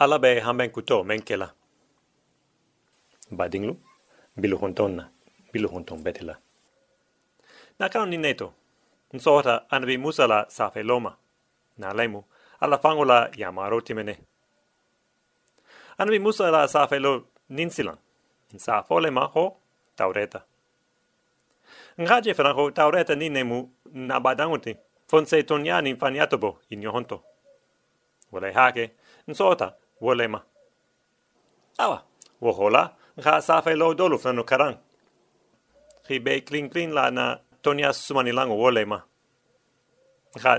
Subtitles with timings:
[0.00, 1.48] ala be hamben kuto menkela
[3.30, 3.76] badinglu
[4.36, 5.10] bilu hontonna
[5.52, 6.36] bilu honton betela.
[7.78, 8.52] Na kano ni neto.
[9.12, 11.16] Nsota anabi musala safe loma.
[11.78, 12.24] Na lemu
[12.60, 14.18] ala fangola yamaro timene
[15.98, 17.96] anabi musala safe lo ninsilan.
[18.56, 19.56] Sa fole maho
[19.96, 20.42] taureta.
[22.00, 24.76] Ngaje franco taureta ni nemu na badanguti
[25.08, 27.22] fonse tonyani faniatobo inyohonto
[28.32, 28.90] wala hake
[29.28, 30.40] nsota wole ma
[31.78, 32.02] awa.
[32.40, 34.76] Wo hola nga safe lo dolu frano karang.
[36.06, 38.98] Khi be clean clean la na tonya sumani lango wole ma
[40.38, 40.52] nga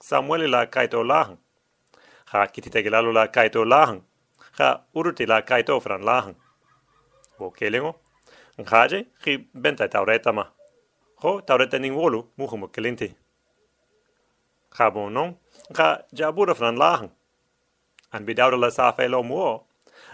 [0.00, 1.38] samuel la kaito lahang.
[2.28, 4.00] Nga kitite gelalo la kaito lahang.
[4.56, 6.36] Nga uruti la kaito fran lahang.
[7.38, 7.92] Wo kelengo.
[8.58, 10.44] Ngaje khi benta taureta ma.
[11.22, 13.08] Ho taureta ning wolu muhumo kelinti.
[14.76, 15.36] Ga bon non
[15.72, 17.10] ga jabura fran lachen
[18.12, 19.64] an bidauda la safe lo muo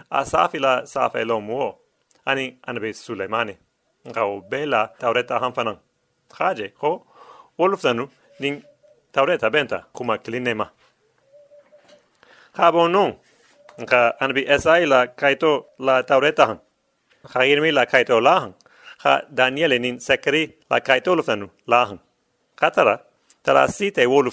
[0.09, 1.75] a safi la safe lo muo
[2.25, 3.57] ani an be suleimani
[4.15, 5.77] ga o bela taureta hanfanan
[6.37, 6.91] gaje ho
[7.57, 8.09] wolfsanu
[8.39, 8.63] ning
[9.11, 10.67] taureta benta kuma klinema
[12.55, 13.11] ga bon non
[13.89, 16.59] ga an bi esai la kaito la taureta han
[17.33, 18.53] ga irmi la kaito lahan
[19.03, 21.99] ga daniele nin sekri la kaito lofanu lahan
[22.55, 22.95] katara
[23.43, 24.31] tala site wolu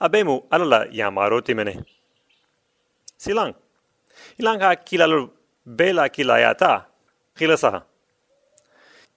[0.00, 1.84] flante abe huma kiling abe mu alala yamaro timene
[3.16, 3.54] silang
[4.38, 5.30] ilang ha kilalu
[5.66, 6.86] bela kilayata
[7.36, 7.82] kilasaha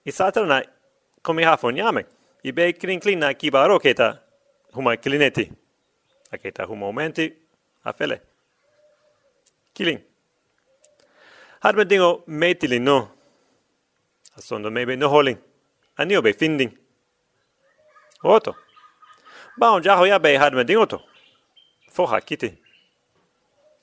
[0.04, 0.62] isatra na
[1.22, 2.06] komi ha fonyame
[2.44, 4.18] ibe kiling na kibaro keta
[4.72, 5.52] huma kilineti
[6.32, 7.32] aketa huma momenti
[7.84, 8.20] afele
[9.74, 10.00] kiling
[11.62, 13.08] Hadme dingo metili no.
[14.36, 15.38] Asondo mebe no holing
[15.96, 16.72] anio be finding.
[18.24, 18.56] Oto.
[19.58, 21.00] Ba on jaho ya be had me dingoto.
[21.90, 22.58] Fo ha kiti.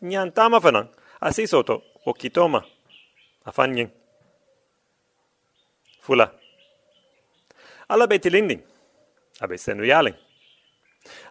[0.01, 0.87] Nyan tama fanan.
[1.21, 2.63] Asi soto o kitoma.
[3.45, 3.89] Afanyen.
[6.01, 6.31] Fula.
[7.89, 8.61] Ala be tilinding.
[9.41, 10.15] Abe senu yaling.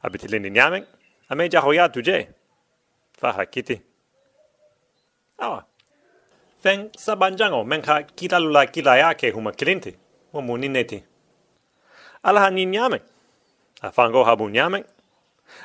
[0.02, 0.86] Abe tilinding yamen.
[1.30, 2.28] Ame jaho ya tuje.
[3.18, 3.80] Fa ha kiti.
[5.38, 5.64] Awa.
[6.60, 9.94] Fen sabanjango menka kitalula kilaya ke huma kilinti
[10.32, 11.02] mo muni neti.
[12.22, 13.00] Ala ha nin yamen.
[13.82, 14.84] A fango habun yamen.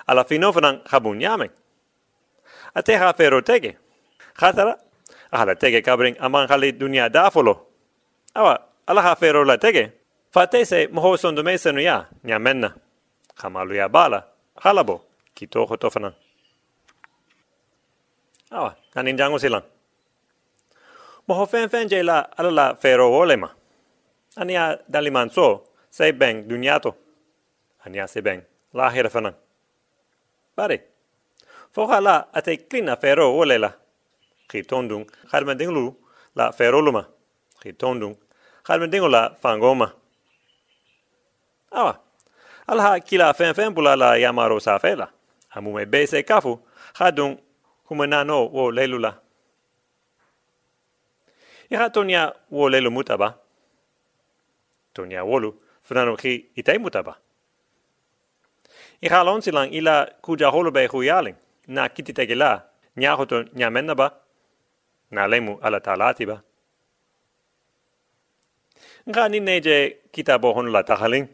[0.07, 1.49] Ala finofanan habun yamen.
[2.75, 3.75] A te ha fero tege.
[4.37, 4.77] Khatara.
[5.31, 7.59] Ala tege kabring aman khali dunia dafolo.
[8.35, 8.57] Awa,
[8.87, 9.91] ala ha fero la tege.
[10.31, 12.73] Fate se moho sondo me senu ya, nyamenna.
[13.35, 14.23] Khamalu ya bala.
[14.63, 15.01] Halabo.
[15.35, 16.13] Kito khotofanan.
[18.51, 19.63] Awa, kanin jango silang.
[21.27, 23.49] Moho fen fen je la ala la fero olema
[24.35, 26.95] ania daliman so se beng duniato
[27.85, 28.41] ania se beng
[28.73, 29.35] la hera fanan
[30.57, 30.77] bare
[31.71, 33.73] fo hala ate klina fero olela
[34.49, 35.93] kitondung harmandinglu
[36.35, 37.03] la feroluma
[37.61, 38.15] kitondung
[38.67, 39.87] harmandingu la fangoma
[41.71, 41.99] awa
[42.67, 45.07] alha kila fen fen bula la yamaro sa fela
[45.55, 46.59] amu me bese kafu
[46.93, 47.37] hadung
[47.89, 49.23] humanano wo lelula
[51.73, 53.33] Iha tonia wo lelu mutaba,
[54.93, 57.17] tonia wolu funano ki itai mutaba.
[59.03, 61.35] I halon silang ila kuja holobe huyaling
[61.67, 62.63] na kititege la
[62.97, 64.13] nyahoto nyamenna ba
[65.11, 66.41] na lemu ala talati ba.
[69.09, 71.27] Nga ni neje kitabo hon la tahaling.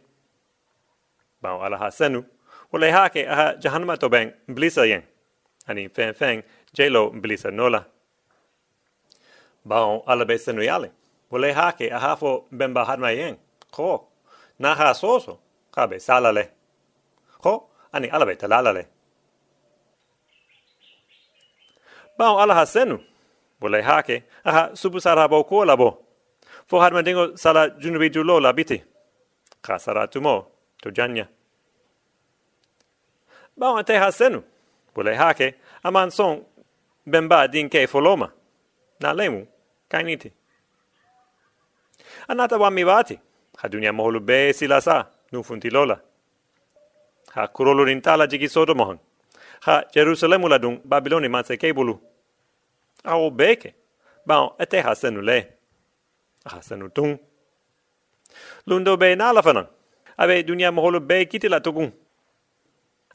[1.42, 2.26] Bao ala hasenu
[2.72, 5.04] wale hake aha jahannama to beng blisa yen.
[5.68, 6.44] Ani fen fen
[6.74, 7.86] jelo blisa nola.
[9.66, 10.92] Bao ala be senu yaling.
[11.32, 13.38] Wale hake aha fo bemba hadma yen.
[13.72, 14.08] Ko
[14.60, 15.38] na ha soso
[15.72, 16.50] ka be salale
[17.42, 17.70] ko?
[17.94, 18.86] Ani ala be talalale
[22.18, 23.00] ba ala ha senu.
[23.60, 24.24] Bole hake.
[24.46, 25.98] Aha subu sara bo ko labo
[26.68, 28.82] fo har dingo sala junubi julo la biti.
[29.62, 30.46] Ka sara tumo
[30.82, 31.28] to janya.
[33.58, 34.44] Ba ate ha senu.
[34.96, 35.56] Bole hake.
[35.84, 36.46] Aman son
[37.10, 38.32] bemba din ke foloma
[39.00, 39.48] na lemu
[39.90, 40.32] kainiti
[42.28, 43.20] anata wa mi vati
[43.58, 46.00] ha dunia moholu be sila sa nu funti lola
[47.36, 49.00] ha kurolo rintala jigi sodo mohan
[49.66, 52.00] ha jerusalemu la babiloni ma se kebulu
[53.04, 53.74] a o beke
[54.26, 55.22] ba ete ha senu
[56.46, 56.90] ha senu
[58.68, 59.42] lundo be na la
[60.18, 61.92] abe dunia moholu be kitila tugun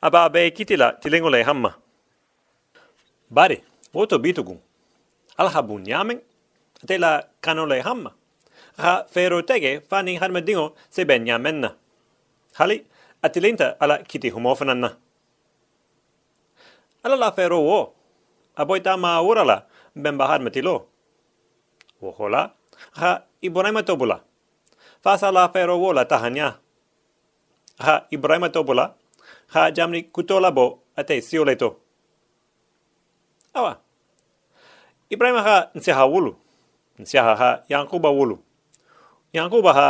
[0.02, 1.74] aba be kitila tilengo le hamma.
[3.30, 3.62] Bari
[3.94, 4.58] woto bitugun
[5.38, 6.20] alhabun yamen
[6.82, 6.98] ate
[7.40, 8.10] kanole hamma.
[8.78, 11.74] Ha fero tege fani harma dingo se ben menna.
[12.54, 12.84] Hali
[13.24, 14.96] atilinta ala kiti humofananna.
[17.02, 17.94] Ala la fero wo.
[18.56, 19.56] Aboita ma ora la
[19.96, 20.86] ben bahar metilo.
[22.00, 22.52] Wo hola.
[23.00, 24.20] Ha Ibrahim tobula.
[25.02, 26.60] Fasa la fero wo la tahanya.
[27.80, 28.94] Ha Ibrahim tobula.
[29.56, 31.80] Ha jamni kutola bo ate sioleto.
[33.54, 33.80] Awa.
[35.10, 36.36] Ibrahim ha nsiha wulu.
[36.98, 38.38] Nsiha ha Yankuba wulu.
[39.32, 39.88] Yankuba ha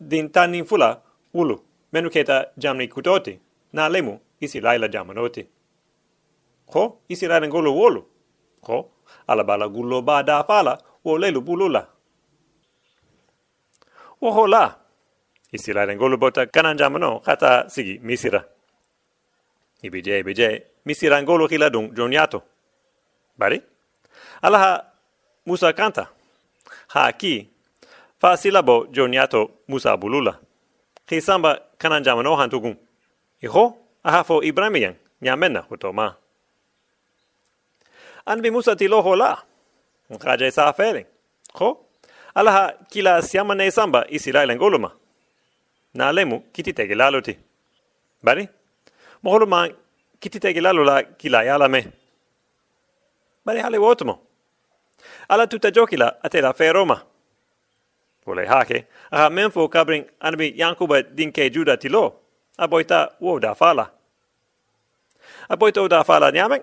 [0.00, 1.00] din tanin fula
[1.34, 1.67] wulu.
[1.92, 3.38] Menu keta jamni kutoti.
[3.72, 5.46] Na lemu isi laila jamanoti.
[6.66, 8.04] Ko isi laila ngolo wulu.
[8.60, 8.90] Ko
[9.26, 11.86] ala bala gullo ba da fala wo lelu bulula.
[14.20, 14.76] Wo la.
[15.52, 18.44] Isi laila ngolo bota kanan jamano kata sigi misira.
[19.82, 22.42] Ibije ibije misira ngolo kila dung joniato.
[23.38, 23.62] Bari?
[24.42, 24.84] Alaha
[25.46, 26.08] Musa kanta.
[26.88, 27.48] Ha ki
[28.20, 30.38] fa silabo joniato Musa bulula.
[31.08, 32.76] Ki samba kanan jamano hantugun.
[33.42, 34.42] Iho aha fo
[35.22, 36.14] nyamena hutoma.
[38.26, 39.42] Anbi Musa ti loho la.
[40.12, 41.06] Ngaje sa fele.
[41.54, 41.86] Ho
[42.34, 44.92] alaha kila siama ne samba isi la ngoluma.
[45.94, 47.38] Na lemu kiti laloti.
[48.22, 48.48] Bari?
[49.22, 49.68] Moholuma
[50.20, 51.86] kiti tege la kila yala me.
[53.44, 54.20] Bari hale wotumo.
[55.28, 57.02] Ala tuta jokila ate la feroma.
[58.28, 62.14] Vole hake, aha menfo kabring anbi Yankuba dinke juda tilo.
[62.58, 63.90] Aboita wo da fala.
[65.48, 66.62] Aboita da fala nyameng.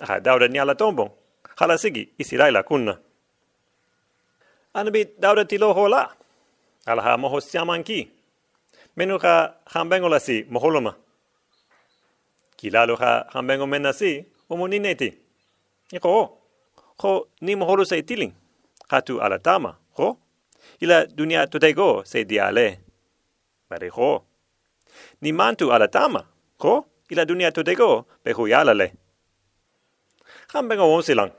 [0.00, 1.10] Aha dauda nyala tombong.
[1.56, 2.96] Hala sigi isi laila kunna.
[4.74, 6.08] Anbi dauda tilo hola.
[6.86, 8.08] Ala ha moho siaman ki.
[8.96, 10.94] Menu ka hambengola si moholoma.
[12.56, 15.12] Kilalo ha hambengo menna si omonineti.
[15.92, 16.38] Iko
[17.02, 18.32] ho ni moholu se tiling.
[18.88, 20.16] Hatu ala tama, ho?
[20.80, 22.80] Ila dunia tutego se diale.
[23.70, 24.24] Bari ho.
[25.20, 26.24] Ni mantu ala tama,
[26.60, 26.86] ho?
[27.10, 28.92] Ila dunia tutego be huyala le.
[30.52, 31.32] Hambengo won silang.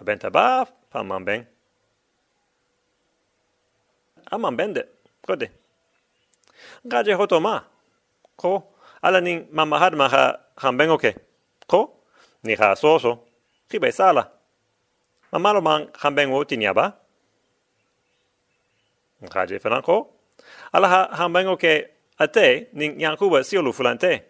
[0.00, 1.44] Abenta ba, pa mambeng.
[4.30, 4.88] Amambende,
[5.26, 5.50] kode.
[6.84, 7.60] Gaje hoto ma.
[8.36, 8.72] Ko,
[9.02, 11.14] ala ning mamahad maha hambengo ke.
[11.66, 12.06] Ko,
[12.42, 13.28] ni ha soso.
[13.68, 14.30] Kibe sala.
[15.32, 17.01] Mamalo mang hambengo tinya ba?
[19.22, 20.10] Gaje fenan ko.
[20.72, 24.22] Ala ha ke ate ning Yankuba siolu fulante.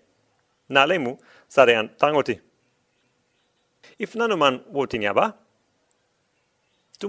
[0.69, 1.19] Na lemu
[1.49, 2.41] sarean tangoti.
[3.99, 5.35] If nanu man wo tinya ba?
[6.99, 7.09] Tu.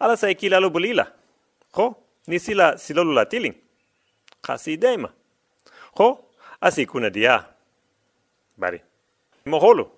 [0.00, 1.06] Ala sai kilalo bulila.
[1.72, 1.96] Ko,
[2.26, 3.54] ni sila silolu la tiling.
[4.42, 4.78] Kasi.
[5.94, 6.30] Ko,
[6.60, 7.44] asi kuna dia.
[8.56, 8.80] Bari.
[9.46, 9.90] Moholu.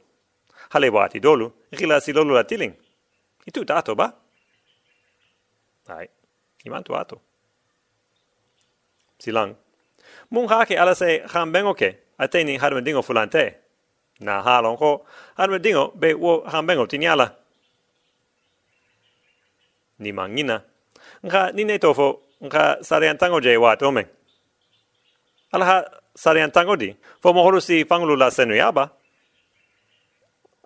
[0.71, 2.75] Hale wati dolu, rila silolu la tiling.
[3.47, 4.13] Itu tato ba?
[5.89, 6.09] Ai,
[6.67, 7.23] iman tu ato.
[9.19, 9.57] Silang.
[10.31, 13.55] Mung hake ala se hambengo ke, ateni harmendingo fulante.
[14.21, 15.07] Na halon ko,
[15.39, 17.33] harmendingo be wo hambengo tinyala.
[19.99, 20.63] Ni mangina.
[21.25, 24.09] Nga nine tofo, nga sariantango je wa tomeng.
[25.53, 25.85] Alaha
[26.15, 26.93] sariantango di,
[27.23, 28.91] fo moholu si fangulu la senu yaba.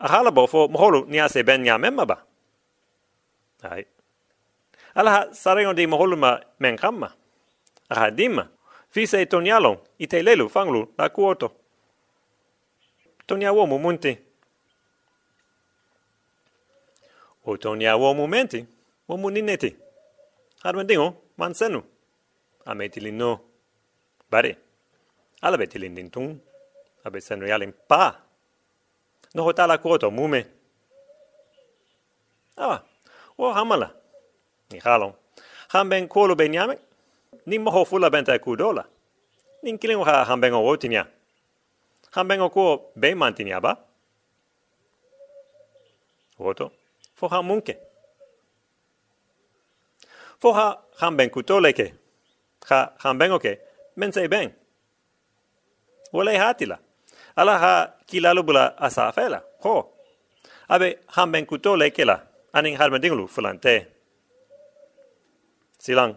[0.01, 2.17] Ahala fo moholu ni ase ben nya memma ba.
[3.63, 3.85] Ai.
[4.95, 7.13] Alaha sariango di moholu ma men kamma.
[7.91, 8.49] Aha dimma.
[8.91, 11.53] Fi se tonyalon, ite lelu fangulu la kuoto.
[13.27, 14.19] Tonya wo munti.
[17.47, 18.67] O tonya wo mumenti,
[19.09, 19.77] wo munineti.
[20.63, 21.83] Harmendingo, man senu.
[22.67, 23.41] Ametilin no.
[24.31, 24.57] Bari.
[25.43, 26.41] Ala betilin din tung.
[27.05, 28.21] Abe senu yalin pa.
[29.35, 30.47] No hota la kuoto mume.
[32.57, 32.83] Awa.
[33.39, 34.00] O hamala.
[34.71, 35.13] Ni halon.
[35.69, 36.79] Hamben kuolo ben yame.
[37.47, 38.85] Ni moho fula benta kudola.
[39.63, 41.07] Nin kilingo ha hamben o wotinya.
[42.11, 43.77] Hamben o kuo ben mantinya ba?
[46.39, 46.73] Woto.
[47.15, 47.77] Fo ha munke.
[50.41, 51.95] Fo ha hamben kutoleke.
[52.69, 53.59] Ha hamben oke.
[53.97, 54.55] Mense ben.
[56.13, 56.79] Wole hatila.
[57.37, 59.43] Ala ha kilalo bula asafela.
[59.63, 59.93] Ho.
[60.69, 62.21] Abe hamben kutoleke la.
[62.53, 64.00] Aning harmendinglu fulante.
[65.81, 66.13] Silang.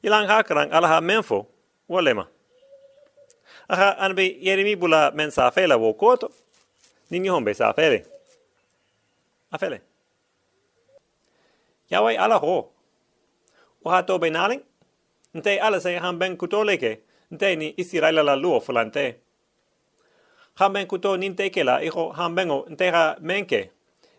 [0.00, 1.46] Ilang hakarang ala ha menfo.
[1.88, 2.24] Wolema.
[3.68, 6.32] Aha anbe yerimi bula men safela wo koto.
[7.10, 8.06] Nini hombe safele.
[9.52, 9.80] Afele.
[11.90, 12.72] Yawai ala ho.
[13.84, 14.62] Oha to benaling.
[15.34, 17.00] Nte ala se hamben kutoleke.
[17.30, 19.20] Nte ni isiraila la luo fulante.
[20.54, 23.70] Hamben kuto ninte kela iho hambengo nte ha menke.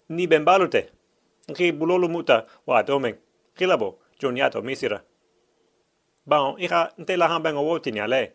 [0.09, 0.89] Ni ben balute.
[1.49, 3.15] Nki bulolu muta wa domen.
[3.55, 5.01] Kilabo joniato misira.
[6.25, 8.31] Baon iha nte la hambengo wotinya le.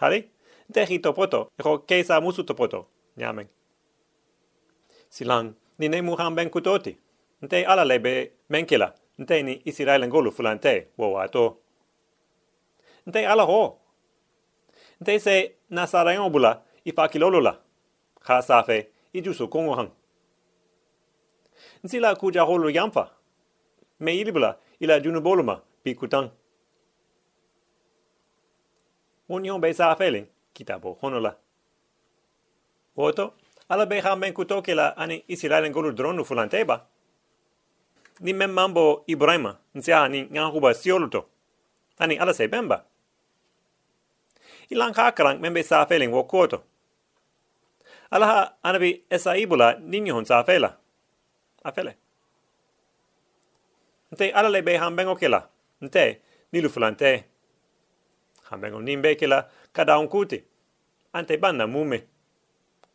[0.00, 0.30] Hari?
[0.68, 2.86] Nte hi topoto iho keisa musu topoto.
[3.16, 3.48] nyameng.
[5.08, 6.96] Silang, ni ne mu hamben kutoti.
[7.42, 11.58] Nte ala lebe menkila, nte ni Israelen golu fulante, wo ato.
[13.06, 13.78] Nte ala ho.
[15.00, 17.58] Nte se nasarayon bula, ipa kilolula.
[18.20, 19.90] Kha safe, ijusu kongo hang.
[21.84, 23.10] Nsila kuja holu yamfa.
[24.00, 26.30] Me ilibula, ila junuboluma, pi kutang.
[29.28, 31.36] Unyon be sa feeling, kitabo honola.
[32.96, 33.32] Woto,
[33.68, 36.80] ala be ha men kutoke la ani Israelen golu dronu fulanteba.
[38.20, 41.26] Ni men mambo Ibrahima, nsia ni ngahuba sioluto.
[41.98, 42.84] Ani ala se bemba.
[44.70, 46.62] Ilang kakarang men be sa feeling wo kuoto.
[48.10, 50.76] Ala ha anabi esa ibula ninyo sa fela.
[51.64, 51.99] Afele.
[54.12, 55.48] Nte ala le be hambengo kela.
[55.80, 56.20] Nte
[56.52, 57.24] nilu fulante.
[58.42, 60.44] Hambengo nimbe kela kada on kuti.
[61.12, 62.04] Ante banna mume.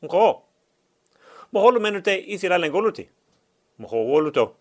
[0.02, 0.44] Nko.
[1.54, 3.10] Moholu menute Israelen goluti.
[3.80, 4.56] Moho woluto.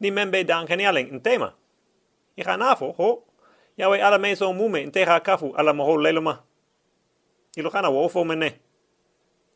[0.00, 1.52] Ni membe dankani alen ntema.
[2.36, 3.24] Ika nafo ho.
[3.76, 6.42] Yawe ala meso mume nteha kafu ala moho leloma.
[7.56, 8.60] Ilo kana wofo mene.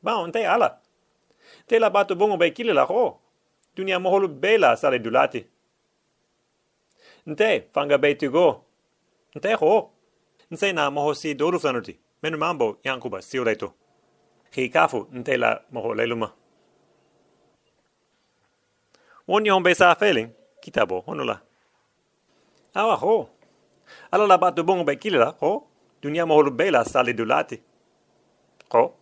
[0.02, 0.78] Ba nte ala.
[1.66, 3.20] Te la batu bongo be kile la ho.
[3.76, 5.46] Dunia moholu bela sale dulati.
[7.26, 8.64] Nte fanga tu go.
[9.34, 9.90] Nte ho.
[10.50, 11.98] Nse na moho si doru flanuti.
[12.22, 13.74] Menu mambo yankuba siuleto.
[14.50, 16.32] Hi kafu nte la moho leluma.
[19.26, 20.30] Won yon be sa feeling,
[20.62, 21.40] kitabo honula.
[22.74, 23.28] Awa ho.
[24.12, 25.66] Ala la batu bongo be kile la ho.
[26.02, 27.60] Dunia moholu bela sale dulati.
[28.70, 28.94] Ho.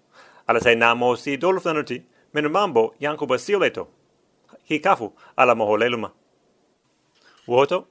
[0.49, 2.03] Ala se na moho si doru flanuti.
[2.33, 3.89] Menu mambo yankuba siuleto.
[4.65, 6.11] Hi kafu ala moho leluma.
[7.47, 7.87] Woto.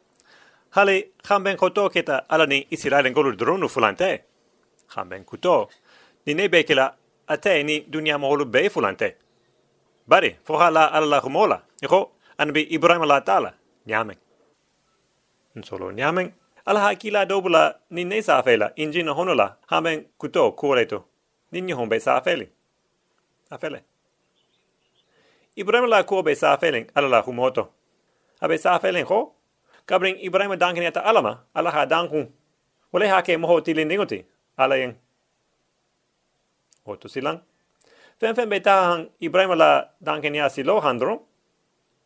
[0.76, 4.24] Hale hamben koto keta ala ni Israelen golu dronu fulante.
[4.96, 5.70] Hamben kuto.
[6.26, 6.96] Ni ne bekela
[7.28, 9.16] ate ni dunia moholu be fulante.
[10.08, 11.62] Bari, foha la ala la humola.
[12.38, 13.54] Anbi Ibrahim la tala.
[13.86, 14.18] Nyamen.
[15.56, 16.34] Nsolo nyamen.
[16.66, 21.06] Ala ha kila dobula ni ne sa fela injina honola hamben kuto kureto.
[21.52, 22.50] Ninyo hombe sa feli.
[23.52, 23.84] Afele.
[25.56, 27.70] Ibrahim la ko be sa felen ala la humoto.
[28.42, 29.36] Abe sa felen ho?
[29.86, 32.32] Kabring Ibrahim danken eta alama, ala ha dankun.
[32.92, 34.24] Wale ha ke moho tilin dingoti,
[34.58, 34.96] ala yen.
[36.86, 37.42] Oto silang.
[38.20, 41.24] Fen fen be ta hang Ibrahim la danken ya silo handro,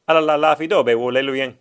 [0.08, 1.58] ala la la fido be wo lelu yen.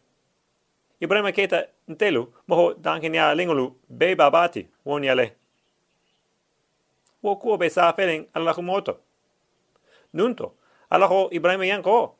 [1.00, 5.32] Ibrahim keta ntelu moho danken ya lingolu be babati, won yale.
[7.22, 8.96] Wo kuo be sa felen ala la humoto.
[10.14, 10.54] Nunto,
[10.90, 12.16] ala ho Ibrahim yan ko.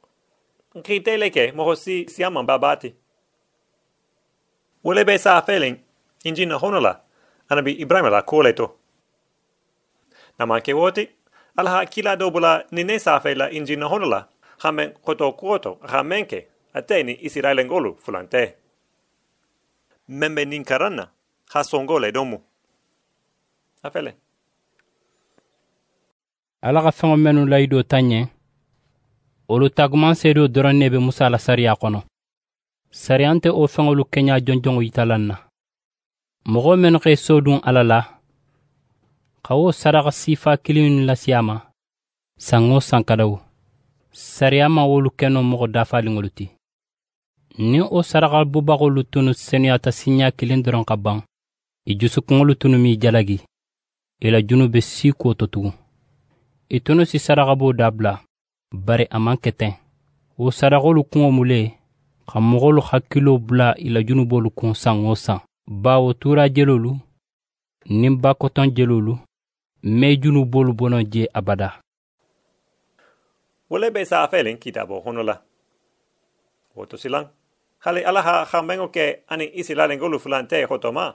[0.74, 2.92] Nkite leke moho si siaman babati.
[4.86, 5.76] Wole be sa feeling
[6.24, 7.00] injina honola
[7.50, 8.76] Ibrahim la koleto.
[10.38, 11.08] Nama ke woti
[11.58, 14.28] ala ha kila dobula nine sa fela injina honola
[14.58, 18.54] hamen koto kuoto hamenke ateni Israelen golu fulante.
[20.08, 21.08] Membe ninkarana
[21.52, 22.38] ha songole domu.
[23.82, 24.14] Afele.
[26.62, 28.20] ala ka fɛŋo mennu layido ta ɲɛ
[29.48, 32.02] olu taguman seedo dɔrɔn ne be musa la sariya kɔnɔ
[33.02, 35.36] sariyan tɛ o fɛŋolu kɛɲa jɔnjɔŋo yitalan na
[36.52, 38.00] mɔgɔ mennu xe so dun ala la
[39.44, 41.56] xa wo saraka sifa lasi lasiya ma
[42.46, 43.36] sanŋo sankadawu
[44.12, 46.46] sariya ma wolu kɛnɔ mɔgɔ dafaliŋolu ti
[47.58, 51.18] ni o saraka bubaxolu tunu senuyata siɲa kilin dɔrɔn ka ban
[51.86, 53.38] i jusukuŋolu tunu m'i jalagi.
[54.20, 55.72] I la junu be si k'o to tugun
[56.70, 58.20] i tunu si saragabo dabila
[58.72, 59.74] bari a man kɛ tɛn
[60.38, 61.44] o saragolu kuŋo mu
[62.30, 66.96] xa moxolu hakkilo bula i la junubolu kun san o san bawo tura jelolu
[67.88, 69.18] nin bakɔtɔn jelolu
[69.82, 71.80] me junubolu bono je abada
[73.70, 75.42] Wole be sa feeling kitabo honola.
[76.76, 77.28] Woto silang.
[77.82, 81.14] Hale ala ha hambengo ke ani Israelen golu fulante hotoma.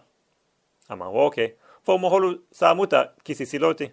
[0.90, 1.56] Ama woke.
[1.84, 3.88] Fo moholu sa muta kisi siloti.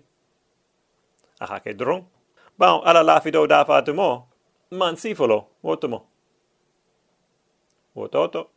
[1.41, 2.03] Aha ke dron.
[2.59, 4.27] Bao ala la fido da fatumo.
[4.71, 5.47] Man sifolo.
[5.63, 6.18] Wotomo.
[7.99, 8.49] Wototo.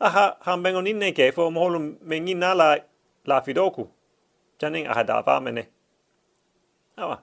[0.00, 2.76] Aha hambengo ninne ke fo moholu mengina la
[3.26, 3.88] la fidoku.
[4.58, 5.68] Janing aha da fa mene.
[6.96, 7.18] Awa.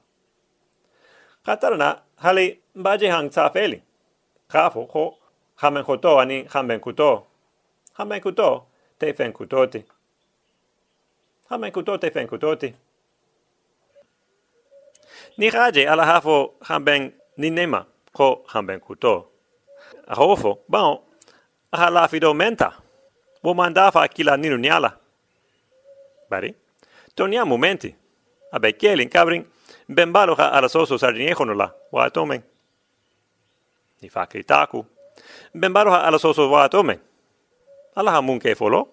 [1.45, 3.81] Katarana hali baje hang sa feli.
[4.48, 5.17] Kafo ho
[5.55, 7.25] hamen koto ani hamen kuto.
[7.93, 8.65] Hamen kuto
[9.00, 9.83] te fen kutoti.
[11.50, 12.74] Hamen kuto te fen kutoti.
[15.38, 19.27] Ni raje ala hafo hamen ni nema ko hamen kuto.
[20.07, 21.00] A hofo, bon,
[21.71, 22.73] aha la fido menta.
[23.43, 24.97] Wo mandafa kila ninu niala.
[26.29, 26.53] Bari,
[27.15, 27.95] tonia momenti.
[28.51, 29.45] Abe kielin kabring,
[29.87, 32.41] ben balo ha ala soso sardine kono la wa tomen
[34.01, 34.85] ni fa kritaku.
[35.53, 36.99] Ben balo ha ala soso wa tomen
[37.95, 38.87] ala ha munke folo.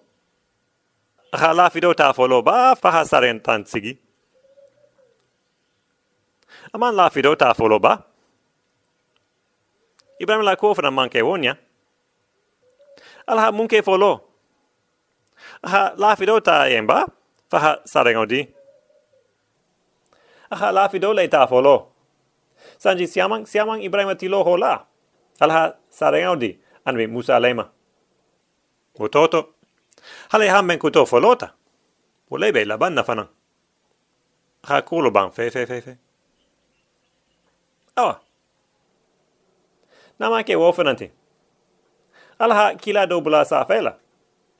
[1.31, 3.97] Ha la fido ta folo ba fa ha saren tan sigi
[6.73, 8.05] aman la fido ta folo ba.
[10.19, 11.57] Ibrahim la kofana manke wonya
[13.29, 14.11] ala ha munke folo
[15.71, 17.05] ha la fido ta yemba
[17.51, 17.71] fa ha
[20.53, 21.75] aha la fido le ta folo
[22.81, 24.89] sanji siamang siamang ibrahim tilo hola.
[25.39, 27.71] Alha sarengau di anvi musa lema
[28.99, 29.55] utoto
[30.31, 31.53] hale hamben kuto folota
[32.31, 33.27] ule be la banna fana
[34.67, 35.93] ha kulo ban fe fe fe fe.
[37.95, 38.19] Awa.
[40.19, 41.07] Nama ke wofananti
[42.39, 43.97] alha kila do bula sa fela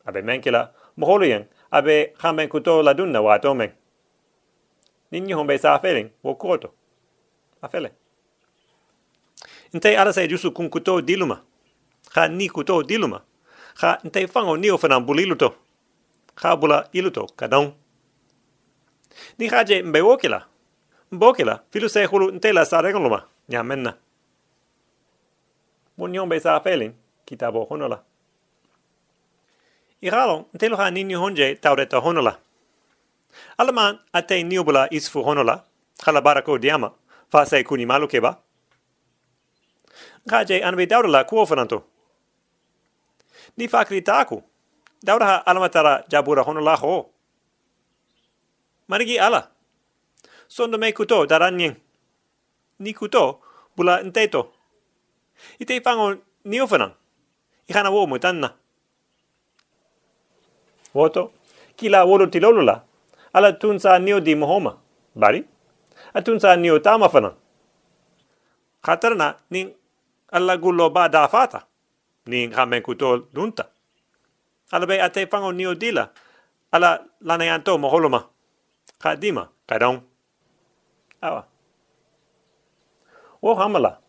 [0.05, 3.71] abe men kila moholo yen abe hamben kuto la dunna wato men.
[5.11, 6.73] Ninni hombe sa felen wo koto
[7.61, 7.91] a fele
[9.73, 11.41] intei ala se jusu kun kuto diluma.
[12.15, 13.21] Ha ni kuto diluma.
[13.81, 15.55] Ha intei fango ni ofana buliluto
[16.35, 17.73] ha bula iluto kadon.
[19.37, 20.45] Ni haje mbe wokila
[21.11, 23.97] mbokila filu se hulu intei la sa regaluma nya menna
[25.97, 26.93] bon yombe sa felen
[27.29, 28.01] kitabo honola
[30.01, 32.39] Iralo, ntelo ha nini honje taureta honola.
[33.57, 35.63] Alaman ate niubula isfu honola,
[36.03, 36.91] khala barako diama,
[37.29, 38.37] fa sai kuni malu keba.
[40.27, 41.83] Ngaje anbe daudala kuofananto.
[43.57, 44.43] Ni fakri taku.
[45.03, 47.09] Daudaha alamatara jabura honola ho.
[48.87, 49.51] Marigi ala.
[50.47, 51.75] Sondo me kuto daranyeng.
[52.79, 53.41] Ni kuto
[53.75, 54.51] bula nteto.
[55.59, 56.15] Ite fango
[57.69, 57.89] niofanang.
[57.89, 58.53] Ihana wo mutanna.
[60.93, 61.31] Woto,
[61.75, 62.83] kila wodo tilolula,
[63.33, 64.77] ala tunsa nio di mohoma.
[65.15, 65.45] Bari.
[66.13, 67.33] A tunsa nio tama fana
[68.81, 69.73] khatarna nin
[70.31, 71.65] alla gullo ba da fata.
[72.25, 73.65] Nin khamen kuto dunta
[74.71, 76.09] ala be ate fango nio dila.
[76.71, 78.23] Ala lanayanto moholoma.
[78.99, 80.01] Khadima kadon
[81.21, 81.45] awa.
[83.41, 83.99] O hamala.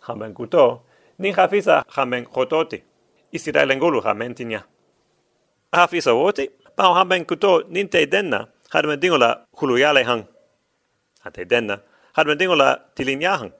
[0.00, 0.82] Khamen kuto.
[1.18, 2.82] Nin khafisa khamen khototi
[3.32, 4.62] isiralengulu khamen tinya
[5.72, 10.24] hafisa woti pa hamen kuto ninte denna hade men dingola huluyale hang.
[11.24, 11.80] Ate denna,
[12.12, 13.52] hade men dingola tilinja hang.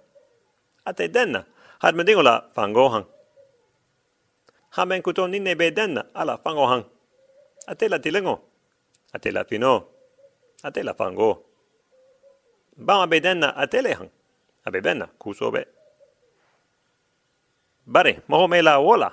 [0.87, 1.44] Ate denna,
[1.78, 3.04] hade men dingola fango hang.
[4.70, 6.85] Ha men kuton ninne be denna, ala fango hang.
[7.68, 8.40] Ate la tilingo.
[9.12, 9.85] Ate la fino.
[10.64, 11.44] Ate la fango.
[12.76, 14.11] Bama be denna ate le hang.
[14.66, 15.64] Abe benna, kuso be.
[17.87, 19.12] Bare, moho me la wola.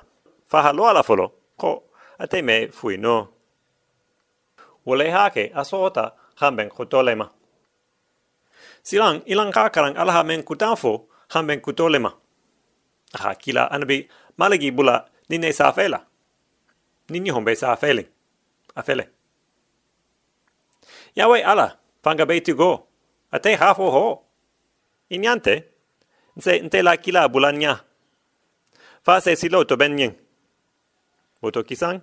[0.50, 1.34] Faha lo ala folo.
[1.58, 1.84] Ko,
[2.20, 3.40] ate me fui no
[4.90, 7.30] wole hake asota hamben kutolema.
[8.84, 12.12] Silang ilang kakarang alaha men kutanfo hamben kutolema.
[13.14, 16.06] Aha kila anabi malagi bula nine saafela.
[17.10, 18.08] Nini hombe saafeli.
[18.76, 19.10] Afele.
[21.16, 22.88] Yawe ala, panga beitu go.
[23.32, 24.26] Ate hafo ho.
[25.10, 25.64] Inyante,
[26.38, 27.80] nse nte la kila bulanya.
[29.04, 30.14] Fa se silo to benyen.
[31.42, 32.02] Boto kisang,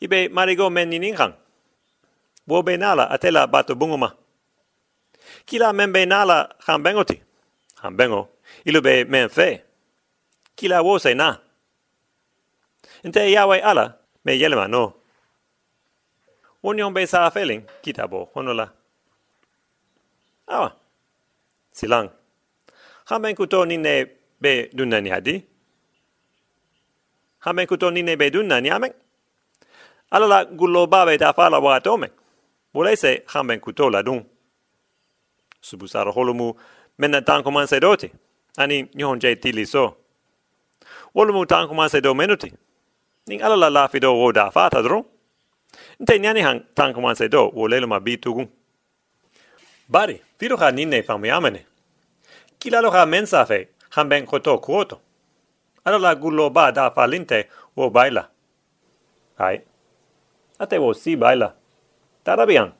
[0.00, 1.34] ibe marigo men nininghang
[2.46, 4.12] wo be nala atela bato bunguma.
[5.46, 7.20] Kila men be nala han bengoti.
[7.82, 8.28] Han bengo,
[8.64, 9.62] ilu be men fe.
[10.56, 11.36] Kila wo se na.
[13.04, 14.94] Inte yawe ala, me yelema no.
[16.62, 18.72] Union be sa feeling, kitabo, honola.
[20.48, 20.72] Awa.
[21.72, 22.08] Silang.
[23.06, 24.06] Han ben kuto nine
[24.40, 25.42] be dunna ni hadi.
[28.30, 28.92] Dunna ni amen.
[30.10, 30.44] Alala
[30.86, 31.60] babe da fala
[33.26, 34.24] hamben kuto la dun.
[35.60, 36.54] Subusaro holumu
[36.98, 38.10] mena tanko man se doti.
[38.56, 38.88] Ani
[43.56, 45.04] la lafi do wo da fata dro.
[46.00, 48.48] Nte nyani hang tanko man se do wo lelo ma bitugu.
[49.88, 51.66] Bari, fido ha ninne fami amene.
[52.58, 55.00] Kila lo ha mensa fe hamben kuto kuoto.
[55.84, 58.30] Ala la gullo ba da falinte wo baila.
[59.38, 59.60] Ai.
[60.58, 61.54] Ate wo si baila.
[62.24, 62.72] Tarabian.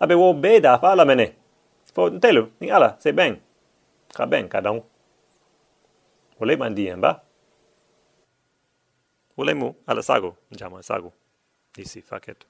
[0.00, 1.34] Abe wo be da fa la mene.
[1.94, 3.40] Fo telu ni ala se ben.
[4.14, 4.82] Ka ben ka don.
[6.38, 7.22] Wole man di en ba.
[9.36, 11.12] Wole mu ala sago, jama sago.
[11.76, 12.46] Isi faket.